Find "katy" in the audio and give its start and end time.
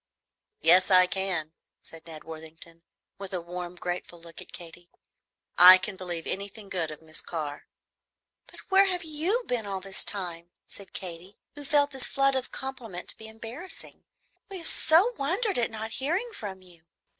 4.51-4.89, 10.93-11.37